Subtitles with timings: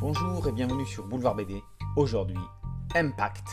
[0.00, 1.60] Bonjour et bienvenue sur Boulevard BD.
[1.96, 2.38] Aujourd'hui,
[2.94, 3.44] Impact.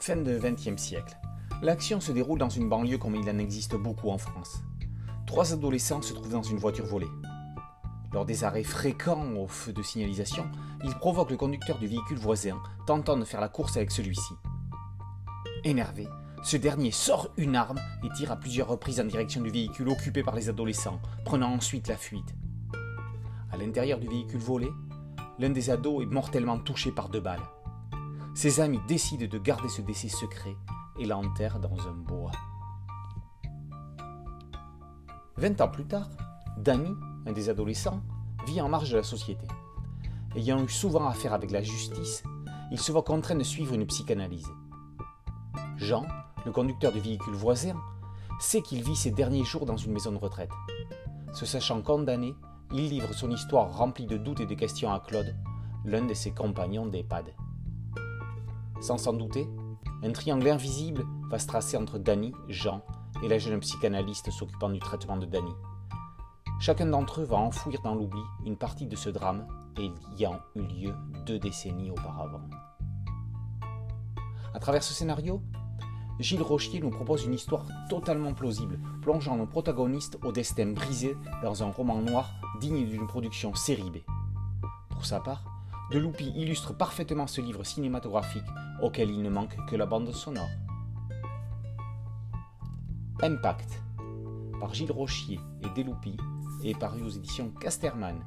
[0.00, 1.16] Fin de XXe siècle.
[1.62, 4.64] L'action se déroule dans une banlieue comme il en existe beaucoup en France.
[5.24, 7.06] Trois adolescents se trouvent dans une voiture volée.
[8.12, 10.50] Lors des arrêts fréquents au feu de signalisation,
[10.82, 14.34] ils provoquent le conducteur du véhicule voisin, tentant de faire la course avec celui-ci.
[15.62, 16.08] Énervé,
[16.42, 20.24] ce dernier sort une arme et tire à plusieurs reprises en direction du véhicule occupé
[20.24, 22.34] par les adolescents, prenant ensuite la fuite.
[23.50, 24.68] À l'intérieur du véhicule volé,
[25.38, 27.42] l'un des ados est mortellement touché par deux balles.
[28.34, 30.56] Ses amis décident de garder ce décès secret
[30.98, 32.32] et l'enterrent dans un bois.
[35.36, 36.08] Vingt ans plus tard,
[36.58, 36.90] Danny,
[37.26, 38.00] un des adolescents,
[38.46, 39.46] vit en marge de la société.
[40.34, 42.22] Ayant eu souvent affaire avec la justice,
[42.70, 44.48] il se voit contraint de suivre une psychanalyse.
[45.76, 46.06] Jean,
[46.44, 47.76] le conducteur du véhicule voisin,
[48.40, 50.50] sait qu'il vit ses derniers jours dans une maison de retraite.
[51.32, 52.34] Se sachant condamné,
[52.72, 55.34] il livre son histoire remplie de doutes et de questions à Claude,
[55.84, 57.34] l'un de ses compagnons d'EHPAD.
[58.80, 59.48] Sans s'en douter,
[60.02, 62.82] un triangle invisible va se tracer entre Danny, Jean
[63.22, 65.52] et la jeune psychanalyste s'occupant du traitement de Danny.
[66.60, 69.46] Chacun d'entre eux va enfouir dans l'oubli une partie de ce drame
[69.78, 70.94] ayant eu lieu
[71.24, 72.42] deux décennies auparavant.
[74.54, 75.42] À travers ce scénario,
[76.20, 81.62] Gilles Rochier nous propose une histoire totalement plausible, plongeant nos protagonistes au destin brisé dans
[81.62, 83.98] un roman noir digne d'une production série B.
[84.90, 85.44] Pour sa part,
[85.92, 88.44] Deloupi illustre parfaitement ce livre cinématographique
[88.82, 90.50] auquel il ne manque que la bande sonore.
[93.22, 93.80] Impact,
[94.60, 96.16] par Gilles Rochier et Deloupi,
[96.64, 98.18] est paru aux éditions Casterman.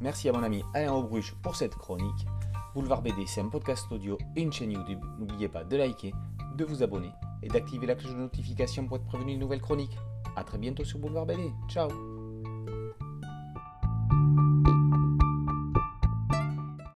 [0.00, 2.26] Merci à mon ami Alain Aubruche pour cette chronique.
[2.74, 5.00] Boulevard BD, c'est un podcast audio et une chaîne YouTube.
[5.18, 6.12] N'oubliez pas de liker,
[6.58, 9.96] de vous abonner et d'activer la cloche de notification pour être prévenu de nouvelles chroniques.
[10.36, 11.50] A très bientôt sur Boulevard BD.
[11.68, 11.88] Ciao